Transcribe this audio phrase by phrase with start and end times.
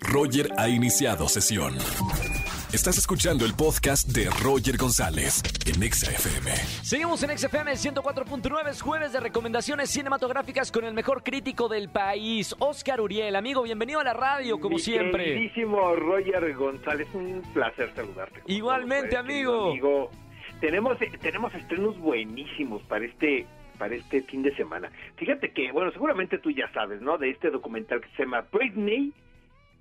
[0.00, 1.74] Roger ha iniciado sesión.
[2.72, 6.50] Estás escuchando el podcast de Roger González en Exa FM.
[6.82, 12.54] Seguimos en XFM 104.9, es jueves de recomendaciones cinematográficas con el mejor crítico del país,
[12.58, 13.36] Oscar Uriel.
[13.36, 15.24] Amigo, bienvenido a la radio, como Mi siempre.
[15.24, 18.42] queridísimo Roger González, un placer saludarte.
[18.46, 19.70] Igualmente, amigo.
[19.70, 20.10] amigo.
[20.60, 23.46] Tenemos, tenemos estrenos buenísimos para este
[23.78, 24.90] para este fin de semana.
[25.16, 27.16] Fíjate que, bueno, seguramente tú ya sabes, ¿no?
[27.16, 29.12] De este documental que se llama Britney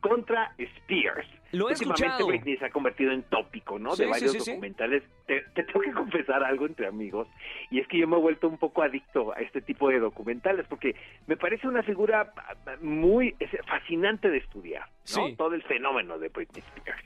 [0.01, 1.27] contra Spears.
[1.51, 2.27] Lo he Últimamente escuchado.
[2.27, 3.91] Britney se ha convertido en tópico, ¿no?
[3.91, 4.51] Sí, de varios sí, sí.
[4.51, 5.03] documentales.
[5.25, 7.27] Te, te tengo que confesar algo entre amigos,
[7.71, 10.65] y es que yo me he vuelto un poco adicto a este tipo de documentales,
[10.67, 12.33] porque me parece una figura
[12.81, 15.35] muy es fascinante de estudiar, ¿no?
[15.35, 17.03] Todo el fenómeno de Britney Spears.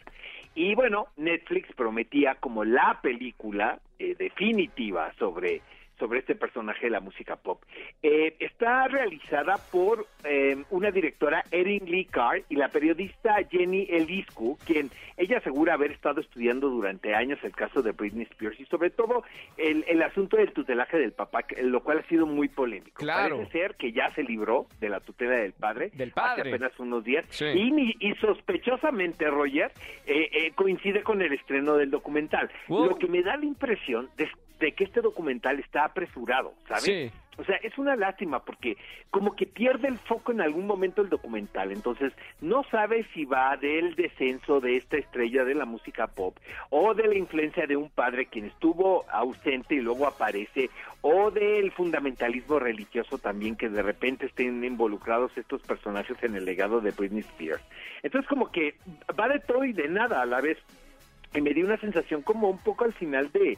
[0.53, 5.61] Y bueno, Netflix prometía como la película eh, definitiva sobre
[6.01, 7.61] sobre este personaje de la música pop.
[8.01, 14.57] Eh, está realizada por eh, una directora, Erin Lee Carr, y la periodista Jenny Eliscu,
[14.65, 18.89] quien ella asegura haber estado estudiando durante años el caso de Britney Spears y sobre
[18.89, 19.23] todo
[19.57, 22.95] el, el asunto del tutelaje del papá, lo cual ha sido muy polémico.
[22.95, 23.37] Claro.
[23.37, 26.41] Parece ser que ya se libró de la tutela del padre, Del padre.
[26.41, 27.45] hace apenas unos días Sí.
[27.45, 29.71] y, y sospechosamente, Roger,
[30.07, 32.49] eh, eh, coincide con el estreno del documental.
[32.67, 32.87] Wow.
[32.87, 34.27] Lo que me da la impresión de,
[34.61, 36.83] de que este documental está apresurado, ¿sabes?
[36.83, 37.11] Sí.
[37.37, 38.77] O sea, es una lástima porque
[39.09, 43.57] como que pierde el foco en algún momento el documental, entonces no sabe si va
[43.57, 46.37] del descenso de esta estrella de la música pop
[46.69, 50.69] o de la influencia de un padre quien estuvo ausente y luego aparece
[51.01, 56.79] o del fundamentalismo religioso también que de repente estén involucrados estos personajes en el legado
[56.79, 57.63] de Britney Spears.
[58.03, 58.75] Entonces como que
[59.19, 60.59] va de todo y de nada a la vez
[61.33, 63.57] y me dio una sensación como un poco al final de,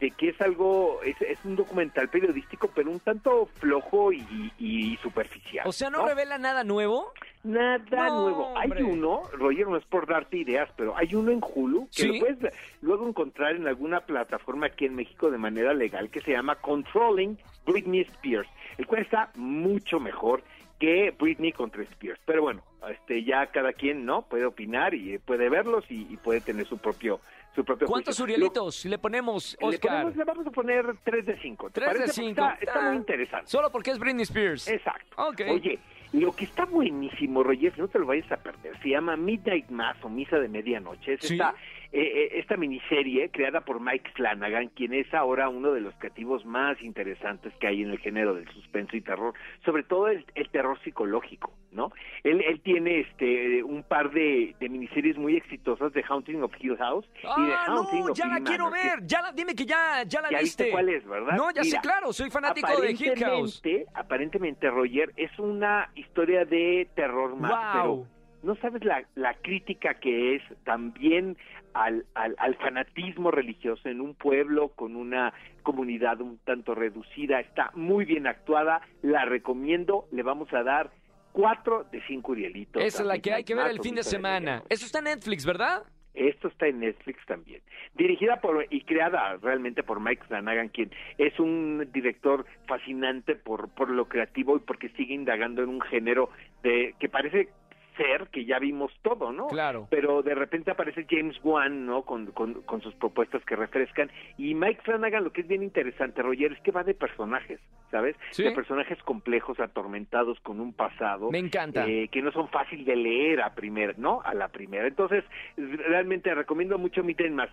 [0.00, 4.96] de que es algo, es, es un documental periodístico, pero un tanto flojo y, y
[4.98, 5.66] superficial.
[5.66, 7.12] O sea, ¿no, revela nada nuevo?
[7.42, 8.54] Nada No, nuevo.
[8.58, 12.08] Hay uno, Roger, no es por darte ideas, pero hay uno en Hulu que ¿Sí?
[12.08, 16.32] lo puedes luego encontrar en alguna plataforma aquí en México de manera legal que se
[16.32, 18.48] llama Controlling Britney Spears,
[18.78, 20.42] el cual está mucho mejor
[20.80, 22.20] que Britney contra Spears.
[22.24, 26.40] Pero bueno, este ya cada quien no puede opinar y puede verlos y, y puede
[26.40, 27.20] tener su propio
[27.54, 28.24] su propio ¿Cuántos juicio.
[28.24, 29.90] Urielitos le ponemos, Lo- le, Oscar?
[30.02, 31.70] ponemos- le vamos a poner 3 de 5.
[31.70, 32.30] Tres de cinco.
[32.42, 33.46] Está, está Ah, muy interesante.
[33.50, 34.68] Solo porque es Britney Spears.
[34.68, 35.06] Exacto.
[35.16, 35.40] Ok.
[35.50, 35.78] Oye,
[36.12, 39.96] lo que está buenísimo, Roger, no te lo vayas a perder, se llama Midnight Mass
[40.02, 41.14] o Misa de Medianoche.
[41.14, 41.34] Es ¿Sí?
[41.34, 41.54] esta,
[41.96, 47.52] esta miniserie creada por Mike Flanagan, quien es ahora uno de los creativos más interesantes
[47.60, 49.32] que hay en el género del suspenso y terror,
[49.64, 51.92] sobre todo el, el terror psicológico, ¿no?
[52.24, 56.76] Él, él tiene este un par de, de miniseries muy exitosas de Haunting of Hill
[56.78, 59.06] House y de Ah, Haunting no, of ya la Hill quiero Manor, que- ver.
[59.06, 60.70] Ya la, dime que ya, ya la ya viste.
[60.70, 61.36] cuál es, ¿verdad?
[61.36, 62.12] No, ya sé, claro.
[62.12, 63.58] Soy fanático de Hill House.
[63.60, 67.52] Aparentemente, aparentemente, Roger, es una historia de terror más,
[67.84, 68.04] Wow.
[68.06, 68.13] pero
[68.44, 71.36] no sabes la, la crítica que es también
[71.72, 75.32] al, al, al fanatismo religioso en un pueblo con una
[75.62, 77.40] comunidad un tanto reducida.
[77.40, 80.90] Está muy bien actuada, la recomiendo, le vamos a dar
[81.32, 82.82] cuatro de cinco Urielitos.
[82.82, 84.62] Esa es la que hay que ver el fin de semana.
[84.68, 85.82] Eso está en Netflix, ¿verdad?
[86.14, 87.60] Esto está en Netflix también.
[87.94, 93.90] Dirigida por y creada realmente por Mike Flanagan, quien es un director fascinante por, por
[93.90, 96.30] lo creativo y porque sigue indagando en un género
[96.62, 97.48] de que parece
[97.96, 99.46] ser que ya vimos todo, ¿no?
[99.48, 99.86] Claro.
[99.90, 102.02] Pero de repente aparece James Wan, ¿no?
[102.02, 104.10] Con, con, con sus propuestas que refrescan.
[104.38, 107.60] Y Mike Flanagan, lo que es bien interesante, Roger, es que va de personajes,
[107.90, 108.16] ¿sabes?
[108.30, 108.42] Sí.
[108.44, 111.86] De personajes complejos, atormentados con un pasado Me encanta.
[111.86, 114.20] eh, que no son fácil de leer a primera, ¿no?
[114.22, 114.86] A la primera.
[114.86, 115.24] Entonces,
[115.56, 117.50] realmente recomiendo mucho Midnight Mass.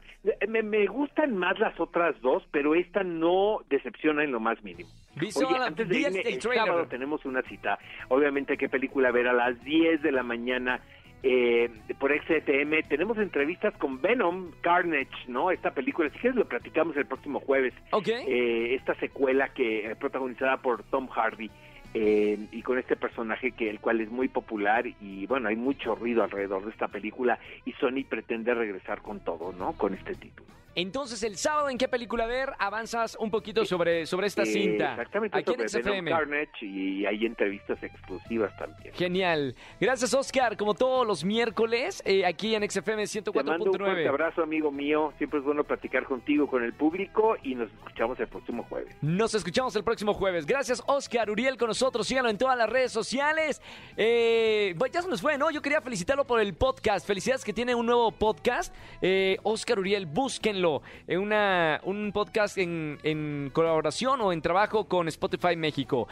[0.48, 4.90] Me, me gustan más las otras dos, pero esta no decepciona en lo más mínimo.
[5.20, 7.78] Oye, antes de irme, el sábado tenemos una cita.
[8.08, 10.82] Obviamente, ¿qué película ver a las 10 de la mañana?
[11.24, 15.52] Eh, por XTM tenemos entrevistas con Venom Carnage, ¿no?
[15.52, 17.74] Esta película, si quieres lo platicamos el próximo jueves.
[17.92, 18.08] Ok.
[18.08, 21.52] Eh, esta secuela que eh, protagonizada por Tom Hardy
[21.94, 25.94] eh, y con este personaje que el cual es muy popular y bueno hay mucho
[25.94, 29.74] ruido alrededor de esta película y Sony pretende regresar con todo, ¿no?
[29.74, 30.50] Con este título.
[30.76, 32.52] Entonces, el sábado, ¿en qué película ver?
[32.60, 34.92] Avanzas un poquito sobre, sobre esta Eh, cinta.
[34.92, 36.12] Exactamente Aquí en sobre Venom XFM.
[36.12, 38.94] Carnage y hay entrevistas exclusivas también.
[38.94, 39.56] Genial.
[39.80, 40.56] Gracias, Oscar.
[40.58, 44.08] Como todos los miércoles, eh, aquí en XFM Te mando un fuerte 104.9.
[44.10, 45.14] abrazo, amigo mío.
[45.18, 48.96] Siempre es bueno platicar contigo, con el público y nos escuchamos el próximo jueves.
[49.02, 50.46] Nos escuchamos el próximo jueves.
[50.46, 52.08] Gracias, Oscar Uriel, con nosotros.
[52.08, 53.62] Síganlo en todas las redes sociales.
[53.98, 55.52] Eh, pues ya se nos fue, ¿no?
[55.52, 57.06] Yo quería felicitarlo por el podcast.
[57.06, 58.74] Felicidades que tiene un nuevo podcast.
[59.02, 60.61] Eh, Oscar Uriel, búsquenlo.
[61.08, 66.08] Eh, una, un podcast en, en colaboración o en trabajo con Spotify México.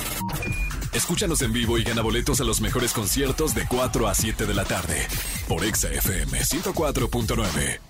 [0.93, 4.53] Escúchanos en vivo y gana boletos a los mejores conciertos de 4 a 7 de
[4.53, 5.07] la tarde
[5.47, 7.88] por Exa FM 104.9.